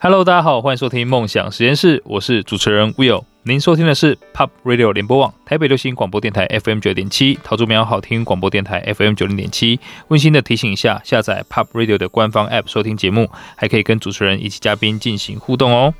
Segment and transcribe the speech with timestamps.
[0.00, 3.24] Hello，大家好，欢迎收听梦想实验室，我是主持人 Will。
[3.44, 9.80] 您收听的是 Pop Radio 联播网台北流行广播电台 FM 九点七，桃竹苗好听广播电台 FM 九零点七。
[10.08, 15.94] 温馨的提醒一下，下载 Pop Radio 的官方 App 收听节目，还可以跟主持人以及嘉宾进行互动哦。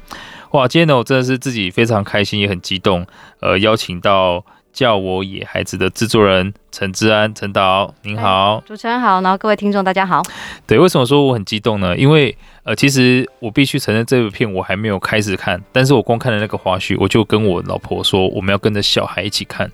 [0.50, 3.06] 哇，今天呢，我真的是自己非常开心，也很激动，
[3.40, 4.44] 呃，邀请到。
[4.74, 10.20] 叫我野孩子的制作人陈志安，陈导，您好，主持人好，然后各位听众大家好。
[10.66, 11.96] 对，为什么说我很激动呢？
[11.96, 19.70] 因为呃，其实我必须承认这部片我还没有开始看，但是我光看了那个花絮，我就跟我老婆说我们要跟着小孩一起看，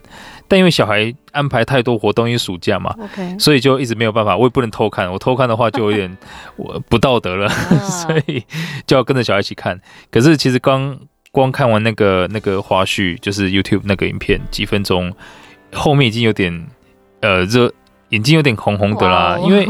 [0.49, 6.19] 但因为小孩安排太多活动，因为暑假嘛，OK，所以就一直没有办法，我也不能偷看，我偷看的话就有点
[6.57, 7.49] 我不道德了，
[7.81, 8.45] 所以
[8.87, 9.81] 就要跟着小孩一起看。
[10.11, 10.99] 可是其实刚。
[11.33, 15.15] 光看完那个那个花絮，就是 YouTube 那个影片，几分钟
[15.73, 16.67] 后面已经有点
[17.21, 17.73] 呃热，
[18.09, 19.39] 眼睛有点红红的啦。
[19.45, 19.65] 因为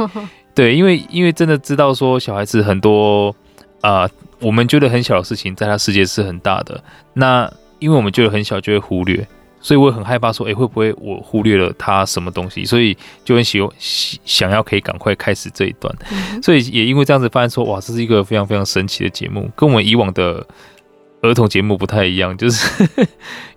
[0.55, 3.35] 对，因为因为真的知道说小孩子很多
[3.81, 6.83] 啊、呃，我们觉得很小的事情，在他世界是很大的。
[7.15, 9.27] 那因为我们觉得很小，就会忽略，
[9.61, 12.65] 所以我很害怕说，哎，会不会我忽略了他什么东西？
[12.65, 15.95] 所以就很喜欢想要可以赶快开始这一段。
[16.43, 20.47] 所以也因为这样子发现说，哇，这是一个非常非常神奇的节目，跟我们以往的。
[21.23, 22.85] 儿童节目不太一样，就是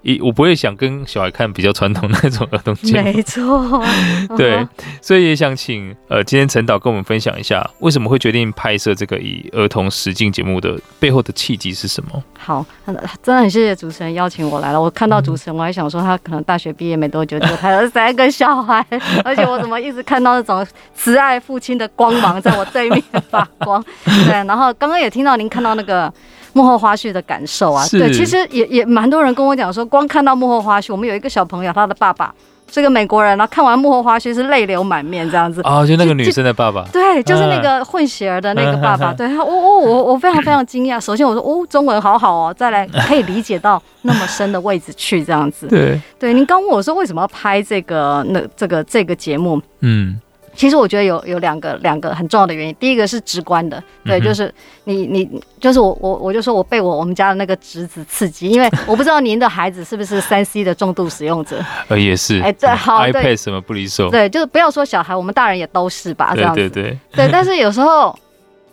[0.02, 3.84] 一我不会想跟小孩看比较传统那种儿童节目，没错，
[4.36, 4.68] 对，
[5.02, 12.22] 所以也想请呃今天陈导跟我们分享一下，为什么会决定拍摄这个以儿童实境节目的背后的契机是什么？
[12.38, 12.94] 好，真
[13.34, 14.82] 的很谢谢主持人邀请我来了。
[14.82, 18.86] 我看到主持人，我还想说他可能大学毕业没多久就拍了三个小孩，
[19.24, 23.82] 而且我怎么一直看到那种慈爱父亲的光芒在我对面发光？
[24.04, 26.14] 对，然后刚刚也听到您看到那个。
[26.54, 32.34] 幕后花絮的感受啊，对，其实也也蛮多人跟我讲说，光看到幕后花絮，我们有一个小朋友，他的爸爸
[32.72, 35.62] 是个美国人，然后看完幕后花絮是泪流满面这样子。
[35.64, 36.84] 哦，就那个女生的爸爸。
[36.92, 39.14] 对，就是那个混血儿的那个爸爸。
[39.14, 41.00] 对，他，哦哦，我我非常非常惊讶。
[41.00, 45.68] 首先我说，哦，中文好好哦，再来可以理解到那么深的位置去这样子。
[45.68, 49.62] 对 对，您刚问我说为什么要拍这个那这个这个节目？
[49.82, 50.20] 嗯。
[50.56, 54.54] 其实我觉得有有两个两个很重要的原因，第一个是直观的，对，就是
[54.84, 68.18] 你你就是我我我就说我被我我们家的那个侄子刺激，因为 我不知道您的孩子是不是三 C 的重度使用者，呃也是，哎对，好，iPad 什么不离手，对，就是不要说小孩，我们大人也都是吧，这样子，对对对，对，但是有时候。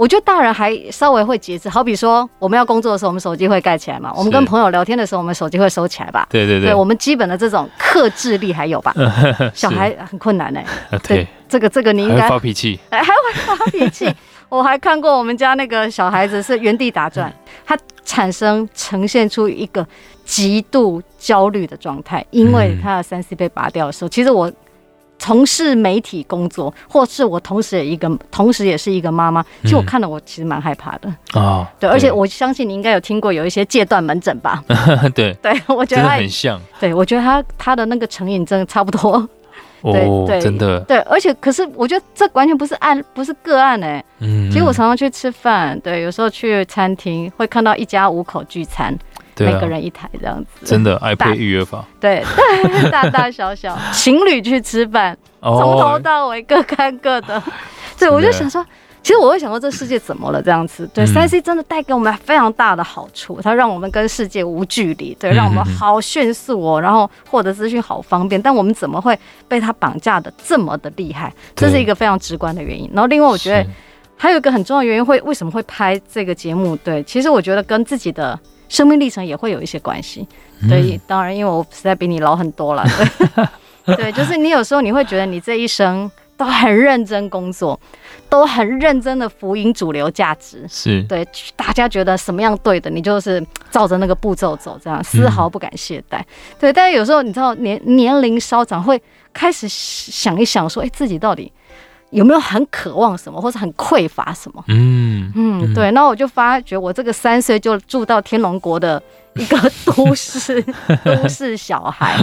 [0.00, 6.27] 我觉得大人还稍微会节制，好比说我们要工作的时候，我们手机会盖起来嘛；我们跟朋友聊天的时候，我们手机会收起来吧。
[6.31, 8.94] 对对对，对我们基本的这种克制力还有吧？
[9.53, 10.99] 小孩很困难呢、欸。
[11.00, 13.06] 对，这个这个你应该发脾气，还会
[13.44, 14.11] 发脾气。
[14.49, 17.31] 我还看过我们家那个小孩子是原地打转，
[17.67, 19.87] 他产生呈现出一个
[20.25, 24.50] 极度焦虑的状态，因为他的三 C 被拔掉的时候，其实我。
[25.20, 29.44] 从事媒体工作，或是我同时也一个，同时也是一个妈妈。
[29.62, 31.66] 其实我看了，我其实蛮害怕的啊、哦。
[31.78, 34.64] 对，而且我相信你应该有听过有一些戒断门诊吧？
[35.14, 36.58] 对，对我觉得他很像。
[36.81, 39.28] 对，我觉得他他的那个成瘾症差不多。
[39.82, 39.92] 哦、
[40.26, 40.81] 对对，真的。
[40.81, 44.04] 对，而且可是我觉得这完全不是案，不是个案哎。
[44.19, 44.50] 嗯。
[44.50, 48.94] 其实我常常去吃饭，对，有时候去餐厅会看到一家五口聚餐。
[49.46, 52.24] 啊、每个人一台这样子，真的 iPad 预约法，对
[52.62, 57.42] 对， 大大小小 情侣去吃饭，从、oh, 头到尾各看各的。
[57.98, 58.64] 对，我就想说，
[59.02, 60.88] 其实我会想说，这世界怎么了这样子？
[60.94, 68.40] 对，三 C 真的带给我们非常大的好处，它让我们跟世界无距离，对，让我们好迅速哦，然后获得资讯好方便。
[68.40, 71.30] 但我们怎么会被它绑架的这么的厉害？
[71.54, 72.90] 这是一个非常直观的原因。
[72.94, 73.66] 然后另外，我觉得
[74.16, 76.74] 还有一个很重要的原因，会为什么会拍这个节目？
[76.76, 78.38] 对，其实我觉得跟自己的。
[78.70, 80.26] 生命历程也会有一些关系，
[80.69, 82.82] 对，当然，因为我实在比你老很多了，
[83.84, 87.78] 对，对，就是你有时候你会觉得你这一生都很认真工作，
[88.28, 91.03] 都很认真的福音主流价值，是。
[91.03, 91.26] 对，
[91.56, 96.22] 大家觉得什么样对的，你就是照着那个步骤走，这样丝毫不敢懈怠，
[96.58, 99.02] 对，但是有时候你知道年年龄稍长，会
[99.32, 101.52] 开始想一想说，哎，自己到底。
[102.10, 104.62] 有没有很渴望什么，或是很匮乏什么？
[104.69, 105.91] 嗯嗯，对。
[105.93, 109.00] 那我就发觉，我这个三岁就住到天龙国的
[109.34, 110.61] 一个都市
[111.05, 112.19] 都市小孩，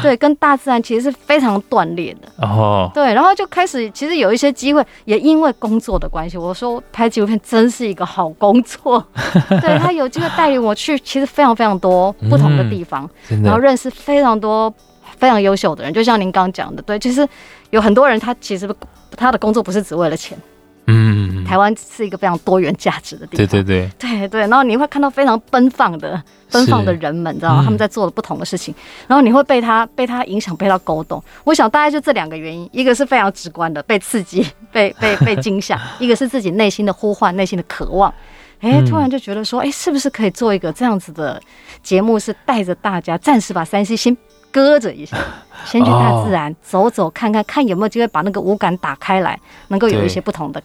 [0.00, 2.46] 对，跟大自然其实是非常断裂的。
[2.46, 3.12] 哦，对。
[3.12, 9.04] 然后就开始，其实有一些机会，也因为工作的关系，我说拍纪录片真是一个好工作。
[9.60, 13.08] 对，他有机会带领我去，其实非常非常多不同的地方，
[13.44, 14.72] 然后认识非常多
[15.18, 15.92] 非常优秀的人。
[15.92, 17.28] 就像您刚讲的，对，其实
[17.68, 18.74] 有很多人他其实。
[19.16, 20.38] 他的工作不是只为了钱，
[20.86, 24.40] 嗯，台湾是一个非常多元价值的地方，对对对，对对。
[24.42, 27.62] 然后你会看到非常奔放的、奔放的人们，知道吗？
[27.64, 28.74] 他们在做的不同的事情，
[29.06, 31.22] 然后你会被他、被他影响、被他勾动。
[31.44, 38.12] 我想大概就这两个原因：一个是非常直观的被刺激、 被被被惊吓； 一个是自己内心的呼唤、内心的渴望。
[38.60, 41.38] 哎、欸，突然就觉得说，哎、欸，是不是可以做一个这样子的
[41.82, 44.16] 节目，是带着大家暂时把三 C 先
[44.56, 45.14] 搁着一下，
[45.66, 49.38] 先去大自然走走看看，看有没有机会把那个五感打开来，
[49.68, 50.62] 能够有一些不同的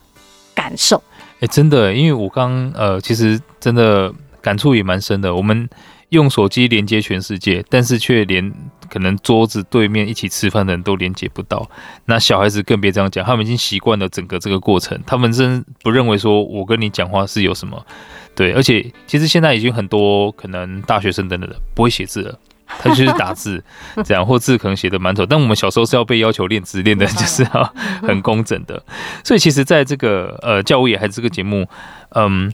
[0.55, 0.95] 感受。
[1.17, 5.35] 哎、欸，真的，因为我刚呃，其实真的感触也蛮深的。
[5.35, 5.69] 我们
[6.09, 8.49] 用手机连接全世界，但是却连
[8.89, 11.69] 可能桌子对面一起吃饭的人都连接不到。
[12.05, 17.85] 那小孩子更别这样讲，他们已经习惯了整个这个过程，他们真不认为说我跟你讲话是有什么。
[18.33, 22.39] 对，而且其实现在已经很多可能大学生等等的不会写字了。
[22.79, 23.63] 他就是打字，
[24.03, 28.81] 这样或字可能写的蛮丑，但我们小时候是要被要求练字，练的就是 要很工整的。
[29.23, 31.67] 所以其实，在这个呃教务也还是这个节目，
[32.15, 32.51] 嗯，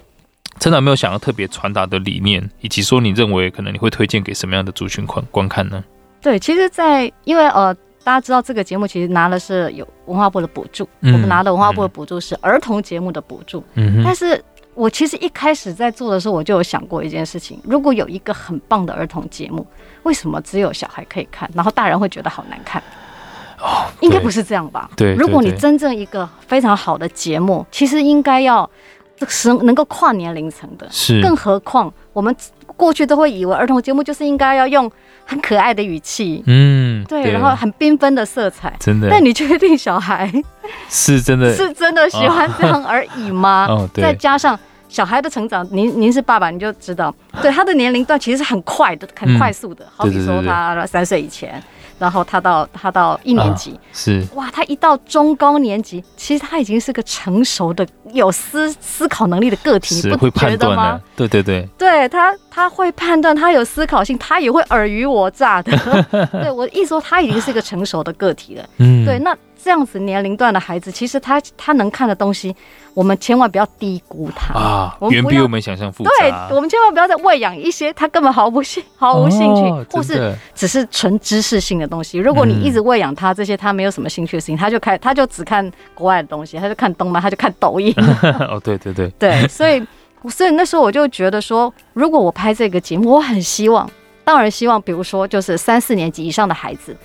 [0.59, 5.83] 陈导没有想要特别传达的理念，以及说你认为可能你会推荐给什么样的族群观观看呢？
[6.21, 7.73] 对，其实在，在因为呃，
[8.03, 14.43] 大家知道这个节目其实拿的是有文化部的补助，嗯、我们拿的文化部的补助是儿童节目的补助，嗯，但是。
[14.77, 19.65] 我其实一开始在做的时候，我就有想过一件事情：如果有一个很棒的儿童节目，
[20.07, 22.81] 为什么只有小孩可以看，然后大人会觉得好难看？
[23.59, 24.89] 哦，应该不是这样吧？
[24.95, 28.69] 对，如果你真正一个非常好的节目，其实应该要
[29.27, 30.87] 是能够跨年龄层的。
[30.89, 32.33] 是，更何况我们
[32.75, 34.89] 过去都会以为儿童节目就是应该要用
[35.25, 39.09] 很可爱的语气，嗯，对，然后很缤纷的色彩，真的。
[39.09, 40.31] 但你确定小孩
[40.89, 43.65] 是真的 是真的喜欢这样而已吗？
[43.67, 44.57] 哦，对，再加上。
[44.89, 49.83] 小孩的成长，您您是爸爸，你就知道，对他的年龄段其实是很快的，很快速的。
[49.85, 51.61] 嗯、好比说他三岁以前，
[51.99, 60.99] 然后他到他到一年级，啊、是哇，他一到中高年级，其实他已经是个成熟的、有思思考能力的个体，你不觉得吗？
[61.15, 65.77] 对对对，对他他会判断，他有思考性，他也会尔虞我诈的。
[66.31, 68.65] 对我意思说，他已经是一个成熟的个体了。
[68.77, 69.35] 嗯，对，那
[69.67, 72.55] 这样子年龄段的孩子，其实他他能看的东西。
[72.93, 74.97] 我们千万不要低估他啊！
[75.11, 76.09] 远比我们想象复杂。
[76.17, 82.17] 对，我们千万不要再喂养一些他根本毫不兴毫无兴趣，哦、或是只是纯知识性的东西。
[82.17, 87.93] 如果你一直喂养他这些他没有什么兴趣的事情，他就开他就只看国外的东西，他就看动漫，他就看抖音。
[88.49, 89.85] 哦，对对对，对， 所以
[90.27, 93.87] 所以那时候我就觉得说，如果我拍这个节目，我很希望，
[94.23, 96.97] 当然希望，比如说就是三四年级以上的孩子。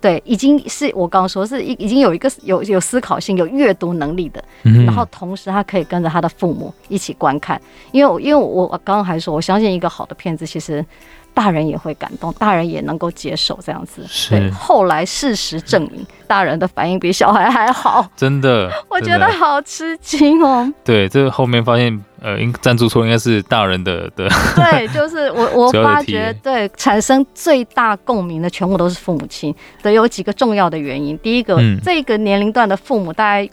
[0.00, 7.60] 对，已经是我刚刚说是已已经有一个有有思考性、有阅读能力的，嗯、然后同时他可以跟着他的父母一起观看，
[7.92, 10.84] 因为因为我刚刚还说，我相信一个好的片子其实。
[11.32, 14.04] 大人也会感动，大人也能够接受这样子。
[14.08, 14.30] 是。
[14.30, 18.04] 对，后来事实证明，大人的反应比小孩还好。
[18.16, 20.70] 真的， 我觉得好吃惊哦。
[20.82, 24.28] 对，这个后面发现，呃，应赞助错应该是大人的的。
[24.54, 29.54] 对， 就是我我发觉，对，产生最大共鸣的全部都是父母亲。
[29.82, 31.16] 对，有几个重要的原因。
[31.18, 33.48] 第一个，嗯、这个年龄段的父母大概。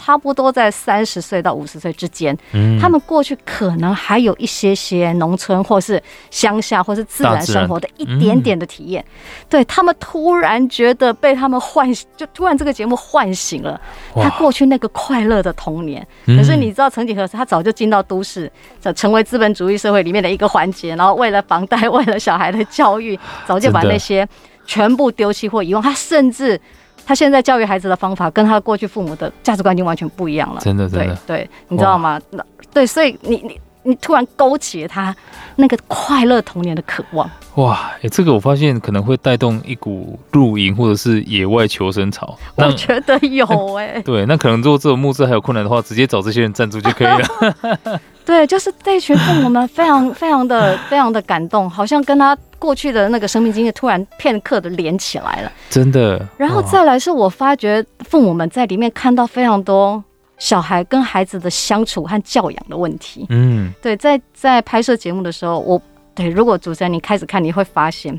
[0.00, 6.00] 差不多在三十岁到五十岁之间，嗯，他们过去可能还有一些些农村或是
[6.30, 9.04] 乡下或是自然生活的一点点的体验，
[9.48, 13.80] 对，他们突然觉得被他们唤醒，就突然这个节目唤醒了
[14.14, 16.06] 他过去那个快乐的童年。
[16.26, 18.48] 可是你知道，曾几何时，他早就进到都市，
[18.94, 23.18] 成为资本主义社会里面的一个环节，然后为了房贷， 为了小孩的教育，
[23.48, 24.26] 早就把那些
[24.64, 25.82] 全部丢弃或遗忘。
[25.82, 26.60] 他甚至。
[27.08, 30.60] 他现在教育孩子的方法跟他过去父母的价值观已经完全不一样了。
[30.60, 32.20] 真的，真的，对，对，你知道吗？
[32.28, 33.58] 那对，所以你你
[33.88, 35.14] 你突然勾起了他
[35.56, 37.28] 那个快乐童年的渴望。
[37.54, 42.38] 哇，哎，这个我发现可能会带动一股露营或者是野外求生潮。
[42.54, 43.46] 我觉得有
[43.76, 44.02] 哎、 欸。
[44.02, 48.00] 对，那可能如果这种募资还有困难的话，直接找这些人赞助就可以了。
[48.24, 52.36] 对，就是这群父母们非常非常的非常的感动，好像跟他。
[52.60, 56.20] 过去的那个生命经历突然片刻的连起来了，真的。
[56.36, 60.02] 然后再来是我发觉父母们在里面看到非常多
[60.38, 63.26] 小孩跟孩子的相处和教养的问题。
[63.28, 65.80] 嗯，对，在在拍摄节目的时候，我
[66.14, 68.18] 对如果主持人你开始看，你会发现，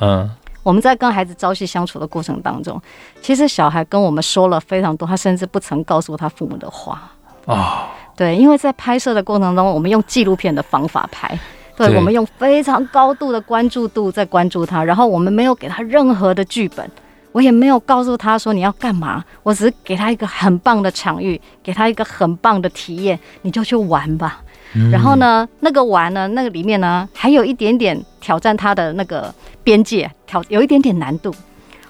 [0.00, 0.28] 嗯，
[0.62, 2.80] 我们在跟孩子朝夕相处的过程当中，
[3.20, 7.10] 其实小孩跟我们说了非常多，他甚至不曾告诉他父母的话。
[7.44, 7.84] 哦，
[8.16, 11.38] 对，因为在拍摄的过程中，我们用纪录片的方法拍。
[11.76, 16.90] 对，我们用非常高度的关注度在关注他，然后我们没有给他任何的剧本，
[17.38, 24.42] 我也没有告诉他说你要干嘛，我只是给他一个很棒的场域，给他一个很棒的体验，你就去玩吧。
[24.74, 31.32] 嗯、然后呢，那个玩呢，那个里面呢，还有一点点挑战他的那个边界，挑有一点点难度。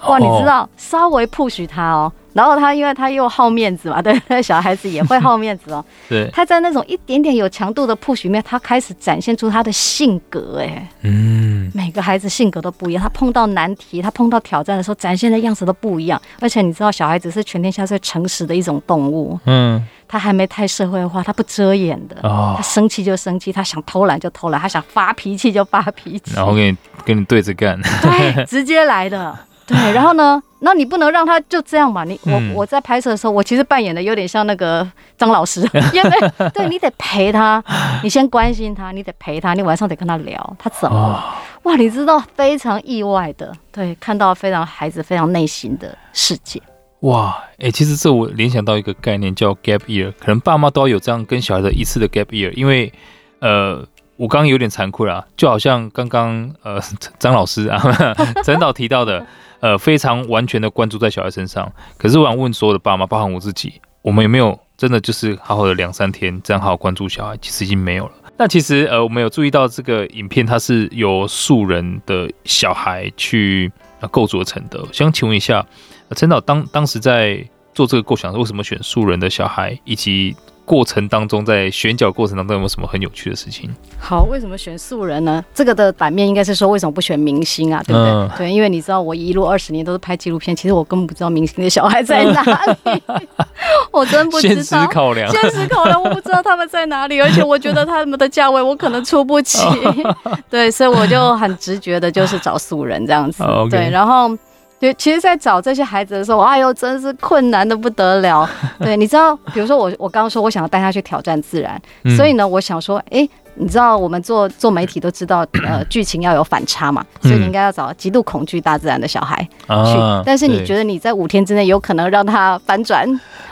[0.06, 2.12] 哇，你知道，稍微 push 他哦。
[2.38, 5.84] 然后他因为他又好面子嘛， 对，小孩子也会好面子哦。
[6.08, 16.22] 对，他在那种一点点有强度的 push 里面，他开始展现出他的性格，哎，嗯，嗯，每个孩子性格都不一样，他碰到难题，他碰到挑战的时候，展现的样子都不一样。
[16.38, 19.36] 而且你知道，小孩子是全天下最诚实的一种动物。
[19.46, 22.16] 嗯，他还没太社会化，他不遮掩的。
[22.22, 29.36] 哦，他生气就生气，他想偷懒就偷懒，他想发脾气就发脾气，然后跟你跟你对着干， 对，直接来的。
[29.68, 30.42] 对， 然后呢？
[30.60, 32.02] 那你不能让他就这样嘛？
[32.02, 34.84] 你我、嗯、我在拍摄的时候，我其实扮演的有点像那个
[35.16, 35.60] 张老师，
[35.94, 36.10] 因为
[36.52, 37.62] 对你得陪他，
[38.02, 41.24] 你先关心他，你得陪他，你晚上得跟他聊，他怎么
[41.62, 46.60] 哇，你知道非常意外的，对，看到非常孩子非常内心的世界。
[47.02, 52.92] 哇，哎、欸，其实这我联想到一个概念叫 gap year，可能爸妈都要有这样跟小孩的一次的 gap year，因为
[53.38, 53.86] 呃。
[54.18, 56.80] 我刚刚有点残酷啦，就好像刚刚呃
[57.20, 57.80] 张老师啊
[58.42, 59.24] 陈导提到的，
[59.60, 61.70] 呃非常完全的关注在小孩身上。
[61.96, 67.36] 可是我想问所有的爸妈，包含我自己，我们有没有真的就是好好的两三天这样好好关注小孩？
[67.38, 68.12] 其实已经没有了。
[68.36, 73.70] 那其实呃我们有注意到这个影片，它是由素人的小孩去
[74.10, 74.82] 构筑成的。
[74.92, 75.66] 想请问一下，
[76.14, 80.36] 陈导当当时在做这个构想，为什么选素人的小孩，以及？
[80.68, 83.70] 过程当中，在选角过程当中有没有什么很有趣的事情？
[83.98, 85.42] 好，为什么选素人呢？
[85.54, 87.82] 这个的版面应该是说，为什么不选明星啊？
[87.86, 88.10] 对不对？
[88.10, 92.42] 嗯、对，因为你知道，我一路二十年都是拍纪录片，其实我根本不知道明星的小孩在哪
[92.84, 93.02] 里，
[93.90, 94.54] 我真不知道。
[94.54, 99.66] 现实考量，现实考量，我不知道他们在哪里，而且我觉得他们的价位我可能出不起。
[100.50, 103.42] 对，所以我就很直觉的，就是找素人这样子。
[103.70, 104.36] 对，然后。
[104.78, 108.48] 对，其实，在找这些孩子的时候，哎呦，真是困难的不得了。
[108.78, 113.28] 对，你知道，比如说我，我刚刚说我想要带他去挑战自然，嗯、所以呢，我想说，哎。
[113.58, 119.72] 你知道我们做做媒体都知道， 呃，剧情要有反差嘛，所以你应该要找极度恐惧大自然的小孩去。
[119.72, 123.06] 啊、但是你觉得你在五天之内有可能让他反转？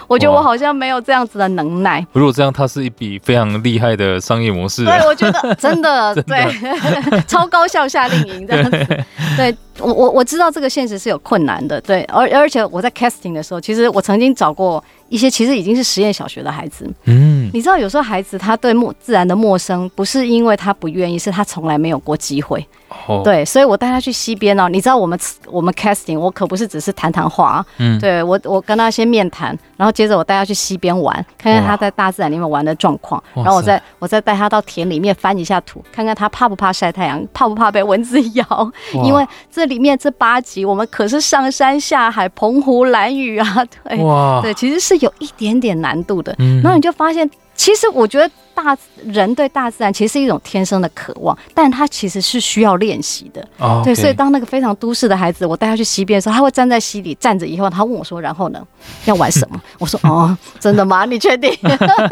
[0.09, 2.07] 我觉得我好像没有这样子的能耐。
[2.13, 4.85] 如果这样，它是一笔非常厉害的商业模式。
[4.85, 6.47] 对，我觉得 真的，对，
[7.27, 8.71] 超高效夏令营这样子。
[8.71, 9.05] 对，
[9.37, 14.83] 对我我我知道这个现实是有困难的，对，而而且我在 casting 的时候，其实我曾经找过。
[15.09, 22.67] 一些其实已经是实验小学的孩子，嗯，你知道有时候孩子他对陌自然的陌生，不是因为他不愿意，是他从来没有过机会。
[23.09, 23.23] Oh.
[23.25, 24.69] 对，所以我带他去溪边哦。
[24.69, 38.73] 你知道我们我们 casting，我可不是只是谈谈话，嗯，对我我跟他先面谈，然后接着我带他去溪边玩，看看他在大自然里面玩的状况，然后我再我再带他到田里面翻一下土，看看他怕不怕晒太阳，怕不怕被蚊子咬。
[39.05, 46.35] 因为这里面这八集我们可是上山下海、澎湖蓝屿啊，对，哇对，其实是有一点点难度的。
[46.63, 47.29] 然后你就发现。
[47.59, 48.77] 其实我觉得大
[49.07, 53.49] 人对大自然其实是一种天生的渴望，但他其实是需要练习的。
[53.59, 53.83] Oh.
[53.83, 58.63] 对，所以当那个非常都市的孩子，我带他去溪边的时候，他会站在溪里站着以后，他问我说：“然后呢，
[59.07, 61.07] 要玩什么？”我说：“哦，真的吗？
[61.07, 61.51] 你确定？”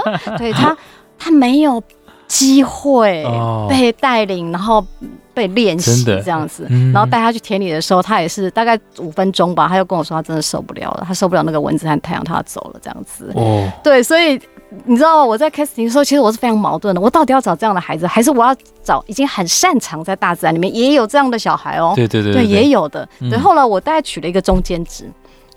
[0.39, 0.75] 对他，
[1.19, 1.79] 他没有
[2.35, 3.25] 机会
[3.69, 4.85] 被带领，然后
[5.33, 6.67] 被练习这样子。
[6.93, 13.31] 然后带他去田里的时候，他也是大概五分钟吧，他就跟我说他真的受不了了，他受不了那个蚊子和太阳，他要走了这样子。
[13.35, 14.41] 哦，对，所以。
[14.87, 17.01] 你知道我在 casting 的时候，其实我是非常矛盾的。
[17.01, 21.93] 我到底要找这样的孩子，还是我要找已经很擅长在大自然里面也有这样的小孩哦？
[21.95, 23.09] 对对对，对，对，也有的。
[23.31, 25.09] 对，后来我大概取了一个中间值，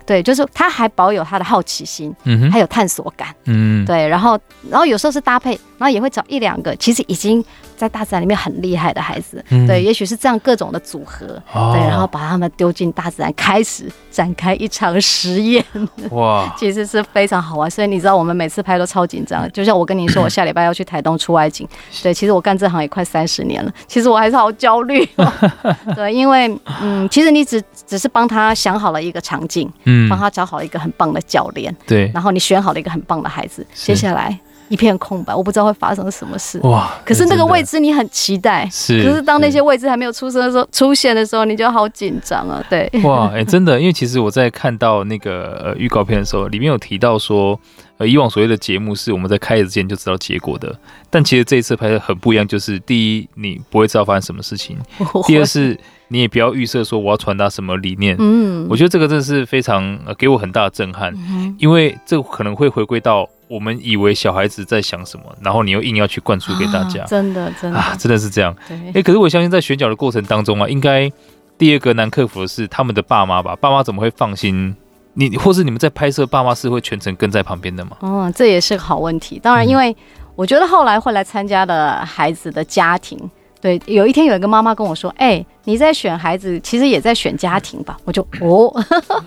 [0.08, 4.08] 对，就是他还保有他的好奇心，嗯哼，还有探索感，嗯，对。
[4.08, 7.46] 然后，然后有时候是搭配，然后也会找一两个其实已经。
[7.77, 15.63] 在大自然里面很厉害的孩子，嗯、对，也许是这样各种的组合，哦、对，然后把他们丢进大自然，开始展开一场实验。
[16.10, 17.69] 哇， 其实是非常好玩。
[17.69, 19.50] 所以你知道，我们每次拍都超紧张。
[19.51, 21.67] 就像我跟你说， 我下礼拜要去台东出外景。
[22.01, 25.07] 对，其实我干这行也快三十年了，其实我还是好焦虑。
[25.96, 34.38] 对，因为嗯，其实你只只是帮他想好了一个场景，嗯，帮他找好了一个很棒的教练，对，然后你选好了一个很棒的孩子，接下来。
[34.69, 36.59] 一片空白，我不知道会发生什么事。
[36.63, 36.93] 哇！
[37.05, 39.03] 可是那个未知你很期待，是。
[39.03, 42.63] 可是当那些未知还没有出生的时候，出现的时候，你就好紧张啊。
[42.69, 42.89] 对。
[43.03, 47.59] 哇，哎、欸，真的，因为其实我在看到那个呃预告片的时候，里面有提到说，
[47.97, 50.75] 呃，以往所谓的节目是我们在开始之前就知道结果的，
[51.09, 54.75] 但其实这一次拍的很不一样，就是第一，你不会知道发生什么事情；
[55.27, 55.77] 第二是。
[56.09, 68.56] 你也不要预设说我要传达什么理念，嗯，我觉得这个真的是非常呃给我很大的震撼，嗯、因为这可能会回归到我们以为小孩子在想什么，然后你又硬要去灌输给大家，啊、真的真的啊，真的是这样。
[68.70, 71.12] 哎、欸，可是我相信在选角的过程当中啊，应该
[71.58, 73.56] 第二个难克服的是他们的爸妈吧？
[73.56, 74.75] 爸妈怎么会放心
[75.13, 77.98] 你，或是你们在拍摄，爸妈是会全程跟在旁边的吗？
[78.01, 79.39] 嗯，这也是个好问题。
[79.39, 79.96] 当然，因为
[80.36, 83.18] 我觉得后来会来参加的孩子的家庭。
[83.60, 88.72] 对，有一天有一个妈妈跟我说：“哎、欸，你在选孩子，其实也在选家庭吧？”我就哦，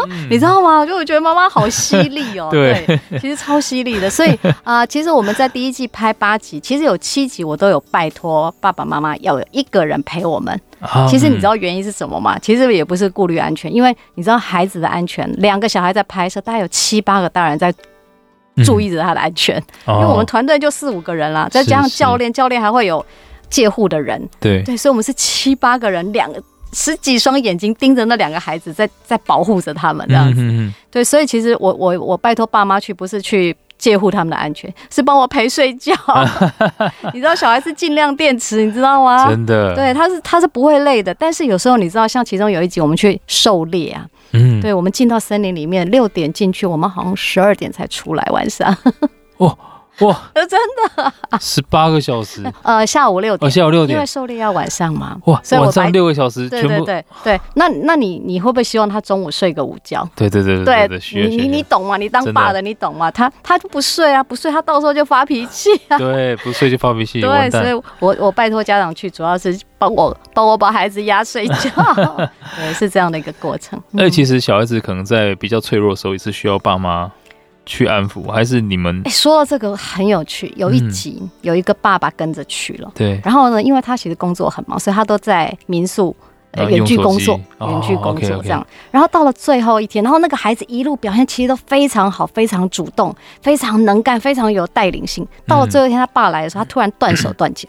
[0.08, 0.86] 嗯、 你知道吗？
[0.86, 4.08] 就我觉得妈妈好犀利哦， 对，对，其实超犀利的。
[4.08, 4.30] 所以
[4.62, 10.58] 啊、呃，其实我们在第一季拍八集，其实有七集我都有拜托爸爸妈妈要有一个人陪我们。
[10.78, 12.38] 啊、其实你知道原因是什么吗？
[12.38, 17.74] 其实也不是顾虑安全，因为你知道孩子的安全，两个小孩在拍摄，大概有七八个大人在
[18.64, 23.04] 注意着他的安全，嗯、因为我们团队就四五个人啦，再加上教练，教练还会有。
[23.50, 26.40] 介护的人，对对，所以我们是七八个人，两个
[26.72, 30.40] 十几双眼睛盯着那两个孩子在，在在保护着他们这样子。
[30.40, 35.92] 嗯、哼哼对，所以其实我我我拜托爸妈去，不是去介护他们的安全，是帮我陪睡觉。
[37.12, 39.28] 你知道小孩是尽量电池，你知道吗？
[39.28, 41.12] 真的，对，他是他是不会累的。
[41.14, 48.76] 但是有时候你知道，像其中有一集我们去狩猎啊，嗯，对，我们进到森林里面，六点进去，我们好像十二点才出来，晚上。
[49.38, 49.58] 哦。
[50.00, 50.48] 哇， 真
[50.96, 57.04] 的，十八个小时， 呃，下午六点，哦，下午六点，因为狩猎要晚上嘛，哇，所以晚上六个小时，全部，对对对。
[57.24, 60.08] 对，那那你你会不会希望他中午睡个午觉？
[60.14, 61.96] 对对对对，你你你懂吗？
[61.96, 62.60] 你当爸的。
[62.60, 63.10] 你懂吗？
[63.10, 71.70] 他他就不睡啊，不睡，他到时候就发脾气啊， 对，不睡就发脾气，对，所以我我拜托家长去，主要是帮我帮我把孩子压睡觉，
[72.56, 73.82] 对，是这样的一个过程。
[73.92, 77.10] 那其实小孩子可能在比较脆弱的时候，也是需要爸妈。
[77.70, 79.00] 去安抚还是你们？
[79.04, 80.52] 哎，说到这个很有趣。
[80.56, 83.20] 有一集、嗯、有一个爸爸跟着去了，对。
[83.24, 86.14] 然后呢，因为他其实工作很忙，所以他都在民宿
[86.56, 88.66] 远距工作，远距工作这样。
[88.90, 95.24] 然后到了最后一天，然后那个孩子一路表现其实都非常好，非常主动，非常能干，非常有带领性。
[95.46, 97.68] 到了最后一天，他爸来的时候，他突然断手断脚，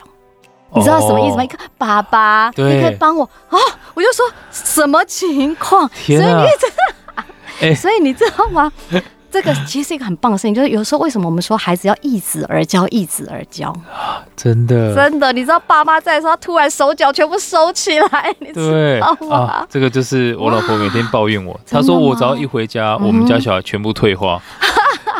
[0.73, 1.43] 嗯、你知道什么意思吗？
[1.43, 3.57] 一个爸爸，你可以帮我啊？
[3.93, 5.87] 我就说什么情况？
[6.07, 6.65] 所以你知
[7.15, 7.23] 道，
[7.59, 8.71] 欸、 所以你知道吗？
[9.31, 13.69] 这个其实是一个很棒的事情，就是有时候为什么我们说孩子要一子而教，一子而教。
[13.89, 19.37] 啊，真的，真的，你知道爸妈在的时候，他突然手脚全部收起来，你知道吗？
[19.37, 24.41] 啊，这个就是我老婆每天抱怨我， 她说我只要一回家，我们家小孩全部退化，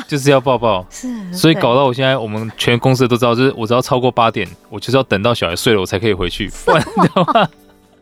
[0.08, 7.50] 就是要抱抱，是，所以搞到我现在，我们全公司都知道，就是我只要超过八点，我就是要等到小孩睡了，我才可以回去，不然的话，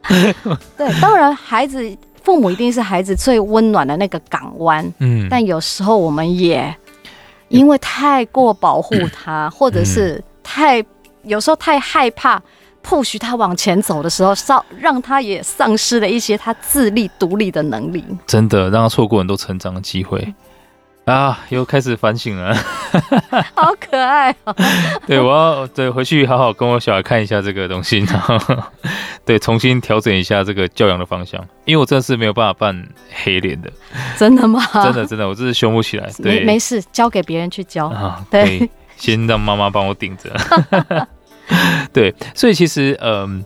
[0.76, 1.96] 对，当然孩子。
[2.30, 6.72] 父母一定是孩子最温暖的那个港湾，嗯，但有时候我们也
[7.48, 10.86] 因为太过保护他，或者是太
[11.24, 12.40] 有时候太害怕
[12.88, 20.32] push 他往前走的时候，让让他也丧失了一些他自立独立的能力，真的让他错过很多成长的机会。
[21.10, 22.56] 啊，又开始反省了，
[23.56, 24.56] 好可爱哦！
[25.08, 28.38] 对，我要对回去好好跟我小孩看一下这个东西， 然后
[29.26, 32.88] 对重新调整一下这个教养的方向，因为我真的是没有办法扮
[33.24, 33.72] 黑脸的，
[34.18, 34.62] 真的吗？
[34.84, 36.10] 真的真的，我真是凶不起来。
[36.22, 38.24] 对，没没事，交给别人去教啊。
[38.30, 41.08] 对，先让妈妈帮我顶着。
[41.92, 43.44] 对，所以其实嗯。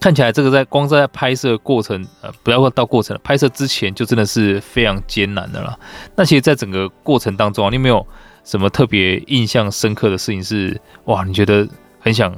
[0.00, 5.78] 看起来这个在光在拍摄过程，呃，不要到过程了，拍摄之前就真的是非常艰难的了。
[6.16, 8.06] 那其实，在整个过程当中，啊你有没有
[8.42, 11.22] 什么特别印象深刻的事情是哇？
[11.24, 11.68] 你觉得
[12.00, 12.34] 很想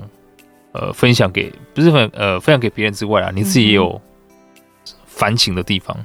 [0.73, 4.01] 呃分享给不是分呃分享给别人之外啊，你自己也有
[5.07, 5.97] 反省的地方？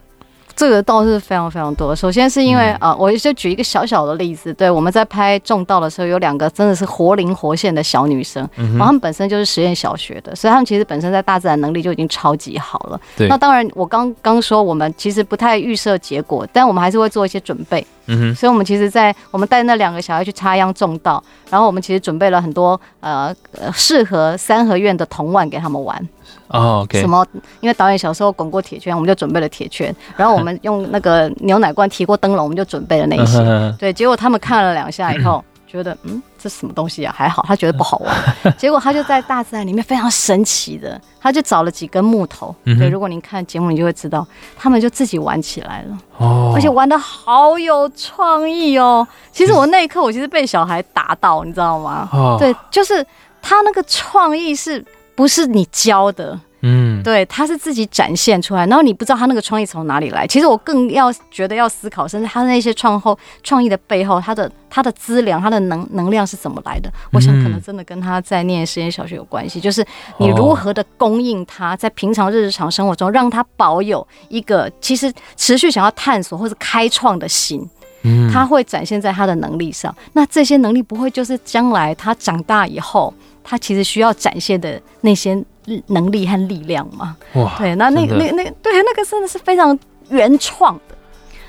[0.58, 1.96] 这个倒是非常非常多。
[1.96, 13.00] 首先是因为呃，我就举一个小小的例子，对，我们在拍《种稻》的时候，有两个真的是活灵活现的小女生，嗯、然后她们本身就是实验小学的，所以她们其实本身在大自然能力就已经超级好了。
[13.16, 13.28] 对。
[13.28, 17.86] 那当然，我刚刚说我们其实不太预设结果，但我们还是会做一些准备。
[18.08, 18.36] 嗯哼。
[18.36, 23.32] 所以我们其实，在我们带那两个小孩去插秧种稻，然后我们其实准备了很多呃
[23.76, 26.10] 适合三合院的铜碗给他们玩。
[26.48, 26.88] 哦。
[26.92, 27.24] 什么？
[27.60, 29.94] 因为导演小时候滚过铁圈，我们就准备了铁圈。
[30.16, 33.76] 然后我们用那个牛奶罐提过灯笼，我们就准备了那些。
[33.80, 37.14] 对，结果他们看了两下以后， 觉得嗯，这什么东西啊？
[37.18, 38.16] 还好，他觉得不好玩。
[38.58, 42.56] 结果他就在大自然里面非常神奇的，他就找了几根木头。
[42.64, 44.26] 对，如果您看节目，你就会知道，
[44.58, 45.98] 他们就自己玩起来了。
[46.18, 49.08] 哦，而且玩的好有创意哦。
[49.32, 52.10] 其实我那一刻，我其实被小孩打到，你知道吗？
[52.14, 53.06] 哦，对，就是
[53.42, 54.84] 他那个创意是。
[55.18, 60.26] 不是你教的，嗯，对，他是自己展现出来，然后你不知道他那个创意从哪里来。
[60.26, 66.92] 其实我更要觉得要思考，甚至他那些创后创意的背后，他的他的资粮，他的能能量是怎么来的？
[67.12, 69.86] 我想可能真的跟他在念实验小学有关系，就是
[70.18, 77.64] 你如何的供应他在平常日常生活中，让他保有一个其实持续想要探索或者开创的心，
[78.02, 79.96] 嗯，他会展现在他的能力上。
[80.14, 83.14] 那这些能力不会就是将来他长大以后。
[83.50, 85.42] 他其实需要展现的那些
[85.88, 87.16] 能力和力量嘛？
[87.34, 89.78] 哇，对，那那那那对那个真的是非常
[90.10, 90.96] 原创的，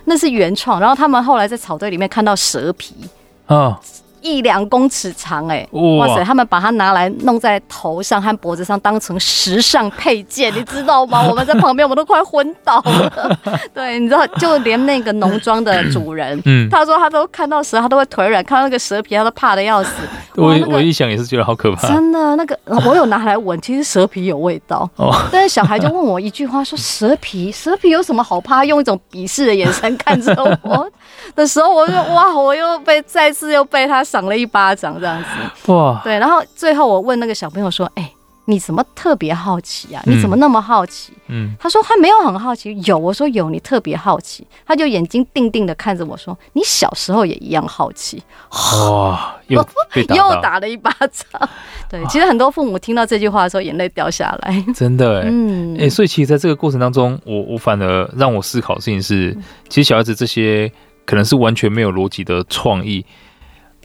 [0.04, 0.81] 那是原创。
[0.81, 2.94] 然后他们后来在草堆里面看到蛇皮
[3.46, 6.23] 啊，一一两公尺长，哎，哇塞！
[6.23, 11.27] 他们把它拿来弄在头上和脖子上，当成时尚配件， 你知道吗？
[11.29, 13.38] 我们在旁边，我们都快昏倒了。
[13.75, 19.91] 对，你知道，就连那个农庄的主人，嗯，他说他都看到蛇，他都会腿软，看到那个蛇皮，他都怕的要死。
[20.37, 21.88] 我我一想也是觉得好可怕。
[21.88, 24.88] 真的，那个我有拿来闻，其实蛇皮有味道。
[24.97, 28.64] 哦，但是小孩就问我一句话，说蛇皮， 蛇皮有什么好怕？
[28.64, 30.88] 用一种鄙视的眼神看着我
[31.35, 35.72] 的时候，我就哇，我又被再次又被他赏了一巴掌，这样子。
[35.72, 38.14] 哇，对，然后最后我问那个小朋友说：“哎、欸，
[38.46, 40.02] 你怎么特别好奇啊？
[40.07, 42.76] 你怎么那么好奇？”嗯，他说他没有很好奇。
[42.85, 44.44] 有，我说有，你特别好奇。
[44.66, 49.62] 他就眼睛定定的看着我说：“你小时候也一样好奇。”哇，又
[50.09, 51.48] 打又打了一巴掌。
[51.88, 54.64] 对，其实很多父母听到这句话的时候，眼泪掉下来。
[54.74, 59.37] 真的，哎，嗯，哎，所以其实在这个过程当中，我我反而让我思考的事情是，
[59.68, 60.70] 其实小孩子这些
[61.04, 63.04] 可能是完全没有逻辑的创意。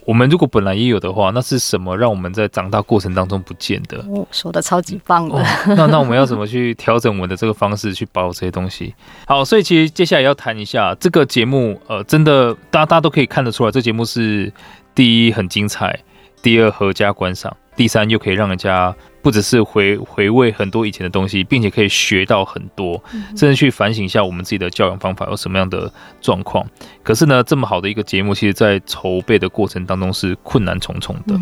[0.06, 3.98] 我们如果本来也有的话，那是什么让我们在长大过程当中不见的？
[4.10, 5.36] 哦，说的超级棒的。
[5.36, 5.46] 哦、
[5.78, 8.94] 那那我们要怎么去调整我们的这个方式去保这些东西？
[9.26, 14.52] 好，所以其实接下来要谈一下这个节目，呃，真的大家大家都可以看得出来，这节目是
[14.94, 16.00] 第一很精彩，
[16.42, 18.96] 第二合家观赏，第三又可以让人家。
[19.24, 23.02] 不只是回回味很多以前的东西，并且可以学到很多，
[23.38, 25.90] 甚至去反省一下我们自己的教养方法有什么样的
[26.22, 26.64] 状况。
[27.02, 31.40] 可是呢，这么好的一个节目，其实在筹备的过程当中是困难重重的。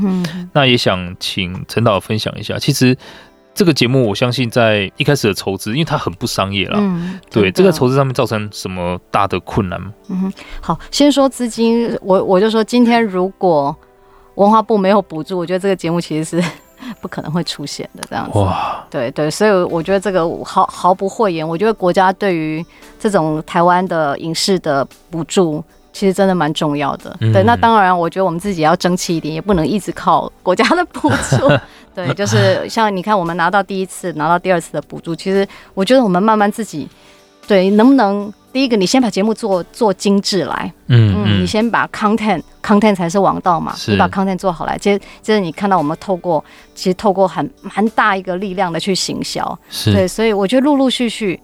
[0.53, 2.95] 那也想请陈导分享一下，其实
[3.55, 6.77] 这个节目，我相信在一开始的筹资，因为它很不商业了。
[6.79, 9.91] 嗯，对，这个筹资上面造成什么大的困难吗？
[10.09, 13.75] 嗯，好，先说资金，我我就说今天如果
[14.35, 16.47] 文化部没有补助，我觉得这个节目其实是。
[17.01, 22.65] 不可能会出现的这样子，哇，对对，所以我觉得这个毫毫不讳言，我觉得国家对于
[22.99, 25.63] 这种台湾的影视的补助，
[25.93, 27.15] 其实真的蛮重要的。
[27.19, 31.49] 对，那当然，我觉得我们自己要争气一点，也不能一直靠国家的补助。
[31.93, 36.89] 对，就是像你看，我们拿到第一次、拿到第二次的补助，其实我觉得我们慢慢自己，
[37.47, 38.31] 对，能不能？
[38.51, 46.43] 第一个，你先把节目做做精致来，嗯嗯，你先把 content content 才是王道嘛，你把 content 做好来，接接着你看到我们透过
[46.75, 49.93] 其实透过很蛮大一个力量的去行销，是。
[49.93, 51.39] 对，所以我觉得陆陆续续。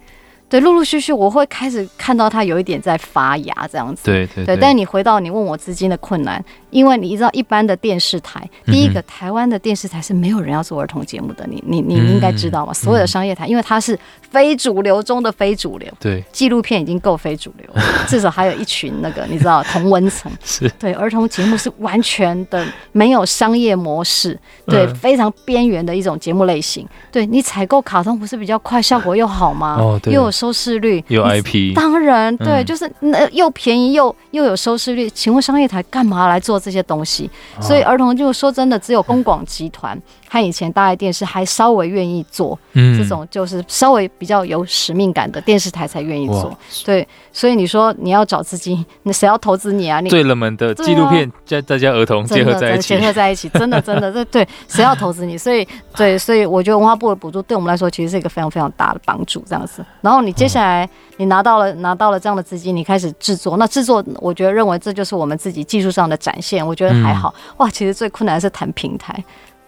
[0.49, 4.05] 对，陆陆续续我会开始看到它有一点在发芽这样子。
[4.05, 4.55] 对对对。
[4.55, 12.73] 对，但是你回到你问我资金的困难，因为你知道一般的电视台，第一个台湾的电视台是没有人要做儿童节目的，你你你应该知道吗？
[12.73, 15.91] 所有的商业台，因为它是非主流中的非主流。
[15.99, 16.23] 对。
[16.31, 20.31] 纪录片已经够非主流了，至少还有一群那个你知道同温层。
[20.45, 20.69] 是。
[20.79, 26.87] 对，儿童节目是完全的没有商业模式，对，非常边缘的一种节目类型。
[27.11, 29.75] 对，你采购卡通不是比较快，效果又好吗？
[29.77, 30.13] 哦，对。
[30.13, 35.09] 又有收视率有 IP，当然对，嗯、就是那又便宜又又有收视率。
[35.09, 37.29] 请问商业台干嘛来做这些东西？
[37.57, 39.99] 哦、所以儿童就说真的，只有公广集团。
[40.29, 46.53] 和以前大爱电视还稍微愿意做，这种就是稍微比较有使命感的电视台才愿意做。
[46.83, 50.01] 对，所以你说你要找资金，那谁要投资你啊？
[50.01, 55.37] 你最冷门的纪录片加再加儿童结合在一起，结合在一起，真的真的这对谁要投资你？
[55.37, 59.41] 所以对，所以我觉得文化部的补助对我们来说其实是一个非常非常大的帮助。
[59.47, 66.65] 这样子，然后你接下来你拿到了拿到了这样的资金，你开始制作，那制作我觉得认为这就是我们自己技术上的展现。
[66.65, 69.23] 我觉得还好哇，其实最困难的是谈平台。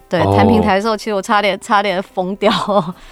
[0.09, 2.51] 对，谈平台的时候，其实我差点差点疯掉。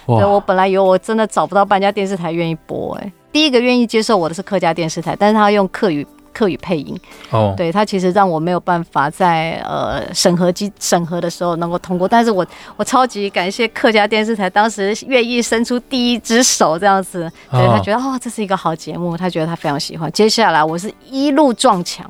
[0.06, 6.98] 对，我本来以为我真的找不到半家电视台愿意播，哎，第一个愿意接受我的是客家电视台，但是他用客语客语配音。
[7.30, 20.10] 哦，对，他其实让我没有办法在呃审核机审核的时候能够通过，但是我我超级感谢客家电视台当时愿意伸出第一只手这样子，对，他觉得哦，这是一个好节目，他觉得他非常喜欢。
[20.12, 22.04] 接下来我是一路撞墙，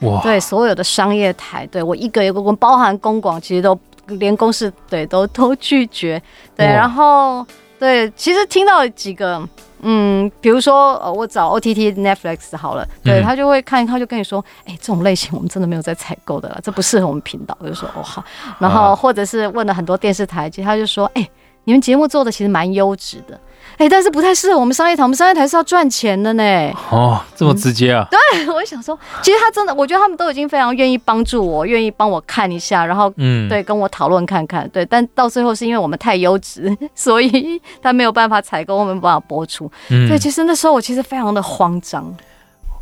[0.00, 3.78] 哇，对，所有的商业台，对我一个一个问，包含公广，其实都。
[4.18, 6.20] 连公司对都都拒绝，
[6.56, 7.46] 对，然后
[7.78, 9.40] 对，其实听到几个，
[9.82, 18.24] 嗯，比如说呃，我找 OTT Netflix 好了，对他就会看，他就跟你说，哎，这种类型我们真的没有在采购的了，这不适合我们频道，我就说哦好，
[18.58, 21.28] 然后或者是问了很多电视台，其实他就说，哎，
[21.64, 23.38] 你们节目做的其实蛮优质的。
[23.76, 26.70] 哎，但是不太适合我们商业台，我们商业台是要赚钱的呢。
[26.90, 28.06] 哦，这么直接啊？
[28.10, 34.84] 嗯、对， 我想说，其实他真的，我觉得他们都已经非常愿意帮助我，愿意帮我看一下，然后嗯，对，跟我讨论看看，对。
[34.84, 39.70] 但到最后是因为我们太优质， 所以他没有办法采购，我们没办法播出。
[39.88, 42.14] 嗯，对，其实那时候我其实非常的慌张。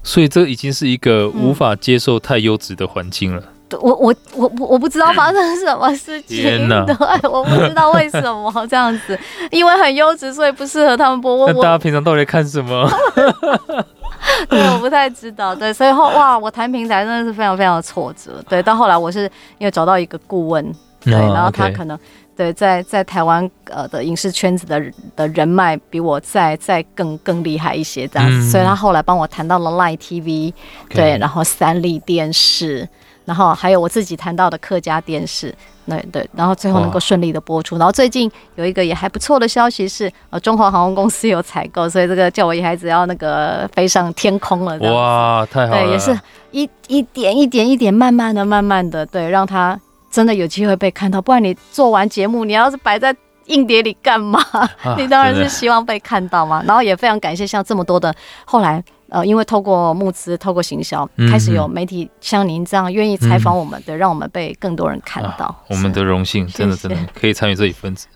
[0.03, 3.43] 所以这已经是一个无法接受太优质的环境了。
[3.81, 9.19] 我我我我不知道发生什么事情， 对，我不知道为什么 这样子，
[9.51, 11.47] 因为很优质，所以不适合他们播。
[11.47, 12.89] 那大家平常到底看什么？
[14.49, 15.55] 对，我不太知道。
[15.55, 18.43] 对，所以后哇，我谈平台真的是非常非常的挫折。
[18.49, 20.65] 对，到后来我是因为找到一个顾问，
[21.01, 21.99] 对，然后他可能。
[22.37, 24.81] 对，在在台湾呃的影视圈子的
[25.17, 30.53] 的人脉比我再再更更厉害一些，这样子，嗯、所以他后来帮我谈到了 Line TV，
[30.89, 32.89] 对，然后三立电视，
[33.29, 35.55] 然后还有我自己谈到的客家电视，
[35.87, 37.77] 对对，然后最后能够顺利的播出。
[37.77, 44.79] 然后最近有一个也还不错的消息是，呃，中华航空公司有采购，所以这个叫我野孩子要那个飞上天空了。
[44.91, 45.83] 哇，太好了！
[45.85, 46.19] 对，也是
[46.53, 49.79] 一一点一点一点，慢慢的、慢慢的，对，让他。
[50.11, 53.15] 真的有机会被看到，不然你做完节目，你要是摆在
[53.45, 54.41] 硬碟里干嘛？
[54.83, 56.65] 啊、你当然是希望被看到嘛。
[56.67, 58.13] 然后也非常感谢像这么多的
[58.47, 65.47] 后来，呃，因为透过募资、透过行销，开始有媒体像您这样愿意采访我们的，嗯、让我们被更多人看到。
[65.47, 68.07] 啊、我们的荣幸，真的真的可以参与这一份子。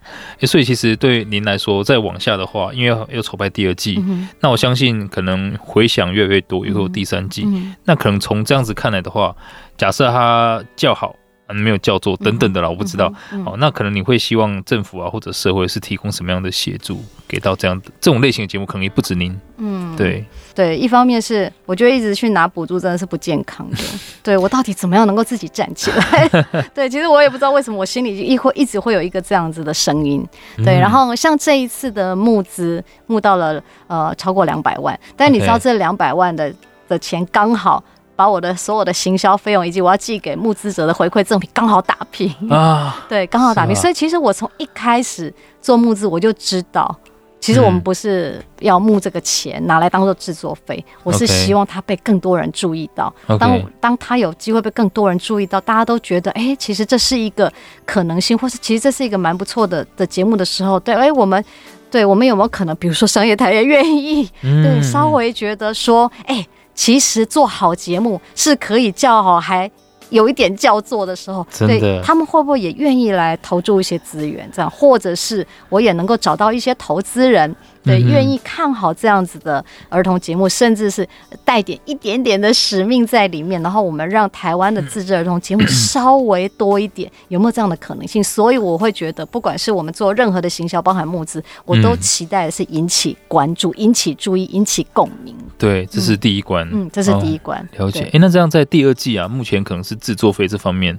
[0.43, 7.45] 所以其实对您来说，再往下的话，因为要筹拍第二季，嗯、那我相信可能回响越来越多，以后第三季。
[7.47, 9.35] 嗯、那可能从这样子看来的话，
[9.77, 11.17] 假设它较好。
[11.55, 13.13] 没有叫做等等的啦，我不知道。
[13.31, 19.39] 嗯嗯、哦，那可能你会希望政府啊或者社会是提供什么样的协助给到这样的这种类型的节目，可能也不止您。
[19.59, 23.77] 嗯，对对，一方面是我觉得一直去拿补助真的是不健康的。
[24.23, 26.29] 对我到底怎么样能够自己站起来？
[26.75, 30.27] 对，其实我也不知道为什么我心里一会一直会有一个这样子的声音。
[30.59, 36.53] 对，然后像这一次的募资募到了呃超过两百万，但你知道这两百万的
[36.89, 37.83] 的钱刚好。
[38.15, 43.75] 把我的所有的行销费用以及我要寄给募资者的回馈赠品刚好打平啊， 对，刚好打平。
[43.75, 46.95] 所以其实我从一开始做募资，我就知道，
[47.43, 53.13] 其实我们不是要募这个钱拿来当做制作费，我是希望它被更多人注意到。
[53.39, 57.53] 当当他有机会被更多人注意到，大家都觉得哎，其实这是一个
[57.85, 61.45] 可能性，或是其实这是一个蛮不错的的节目的时候，对，哎，我们
[61.91, 66.47] 对我们有没有可能，比如说商业台也愿意，对，稍微觉得说，哎。
[66.75, 69.71] 其实做好节目是可以叫好，还
[70.13, 74.49] 有一点叫做的时候，对他们会不会也愿意来投注一些资源？
[74.53, 77.55] 这样，或者是我也能够找到一些投资人。
[77.85, 81.05] 对，愿意看好这样子的儿童节目，甚至是
[81.45, 88.23] 带点一点点的使命在里面，然后我们让台湾的自制儿童节目稍微多一点，有没有这样的可能性？
[88.23, 95.35] 所以我会觉得，不管是我们做任何的行销，包含募资，我都期待的是引起关注、引起注意、引起共鸣。
[95.67, 96.69] 对，这是第一关。
[96.73, 97.69] 嗯，这是第一关。
[97.77, 98.09] 了解。
[98.13, 100.97] 哎，那这样在第二季啊，目前可能是制作费这方面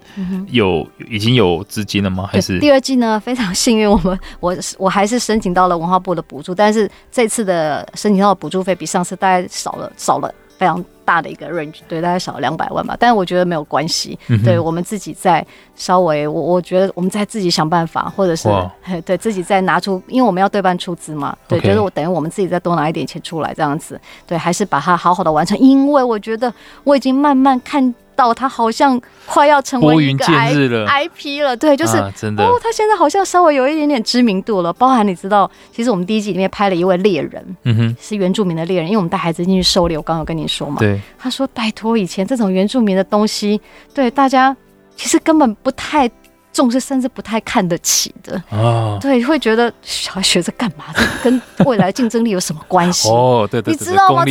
[0.49, 2.27] 有已经有资金了吗？
[2.29, 3.17] 还是第二季呢？
[3.17, 6.73] 非常幸运，我们 我我还是申请到了文化部的补助，但是。
[6.73, 12.95] 是这次的申请到的补助费比上次大概少了少了非常大的一个 range，对，大概少了两百万吧。
[12.97, 15.45] 但是我觉得没有关系，嗯、对我们自己再
[15.75, 18.47] 稍微，我我觉得我们再自己想办法，或者是
[19.03, 21.83] 对自己再拿出，因为我们要对半出资嘛，对，觉得 Okay.
[21.83, 25.57] 我等于我们自己再多拿一点钱出来这样子，对，还是把它好好的完成。
[25.59, 26.53] 因为我觉得
[26.85, 27.93] 我已经慢慢看。
[28.15, 30.53] 到他好像快要成为一个 I
[30.85, 34.71] I P 了，对，就是、啊、真的哦，他现在好像稍微有一点点知名度了。
[34.73, 43.59] 包含你知道，其实我们第一季里面拍了一位猎人，嗯哼，是原住民的猎人，因为我们带孩子进去狩猎，我刚刚有跟你说嘛，对，他说拜托，以前这种原住民的东西，
[43.93, 44.55] 对大家
[44.95, 46.09] 其实根本不太。
[46.53, 50.85] 重视甚至不太看得起的啊，对，会觉得小孩学着干嘛？
[50.95, 53.09] 这跟未来竞争力有什么关系？
[53.11, 54.23] 哦，对对，对，你知道吗？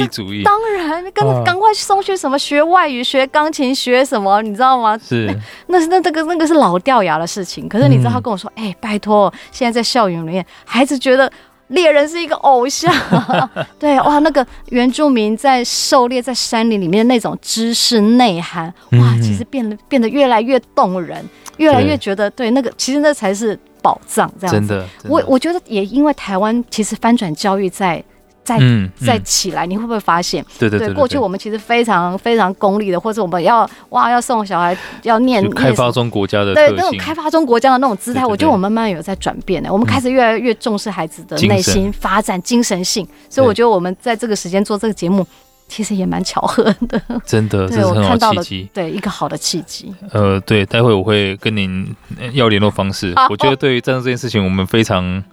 [0.45, 4.97] 当然，跟赶快送去什么学外语、学钢琴、学什么，你知道吗？
[4.99, 7.69] 是，那是那这个那个是老掉牙的事情。
[7.69, 11.31] 可是你知道，他跟我说：“哎、嗯欸，拜托，现在在校园里面，孩子觉得
[11.73, 12.91] 猎人是一个偶像。
[13.79, 21.23] ”对，哇，那个原住民在狩猎在山林里面的那种知识内涵，哇，其实变得变得越来越动人。
[21.59, 24.61] 越来越觉得对，对那个，其实那才是宝藏，这样子。
[24.61, 28.03] 真的，真的我我觉得也因为台湾其实翻转教育在
[28.45, 28.59] 在
[28.97, 30.45] 在起来，你会不会发现？
[30.59, 39.69] 对对对，对，对，过去我们其实非常非常功利的，或者我们要哇要送小孩要念开发中国家的对那种开发中国家的那种姿态，我觉得我们慢慢有在转变呢。
[39.73, 45.27] 我们开始越来越重视孩子的内心发展、精神性，所以我觉得我们在这个时间做这个节目。
[45.69, 49.95] 其实也蛮巧合的，真的，这是很好的契机，对一个好的契机。
[50.11, 51.97] 呃，对，待会我会跟您
[52.35, 53.15] 要联络方式。
[53.31, 55.25] 我觉得对于战争这件事情，我们非常